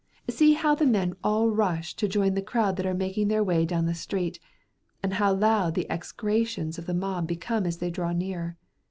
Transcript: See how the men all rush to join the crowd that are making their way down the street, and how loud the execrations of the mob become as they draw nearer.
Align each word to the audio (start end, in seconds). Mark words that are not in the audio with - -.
See 0.31 0.53
how 0.53 0.73
the 0.73 0.87
men 0.87 1.15
all 1.23 1.49
rush 1.51 1.93
to 1.97 2.07
join 2.07 2.33
the 2.33 2.41
crowd 2.41 2.75
that 2.77 2.87
are 2.87 2.93
making 2.95 3.27
their 3.27 3.43
way 3.43 3.67
down 3.67 3.85
the 3.85 3.93
street, 3.93 4.39
and 5.03 5.13
how 5.13 5.31
loud 5.31 5.75
the 5.75 5.87
execrations 5.91 6.79
of 6.79 6.87
the 6.87 6.95
mob 6.95 7.27
become 7.27 7.67
as 7.67 7.77
they 7.77 7.91
draw 7.91 8.11
nearer. 8.11 8.57